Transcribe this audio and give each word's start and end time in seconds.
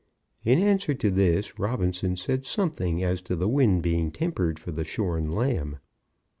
In 0.43 0.57
answer 0.57 0.95
to 0.95 1.11
this 1.11 1.59
Robinson 1.59 2.15
said 2.15 2.43
something 2.47 3.03
as 3.03 3.21
to 3.21 3.35
the 3.35 3.47
wind 3.47 3.83
being 3.83 4.09
tempered 4.09 4.57
for 4.57 4.71
the 4.71 4.83
shorn 4.83 5.29
lamb. 5.29 5.77